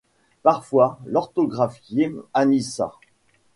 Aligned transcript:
Parfois 0.41 0.97
orthographié 1.13 2.11
Anissa. 2.33 2.91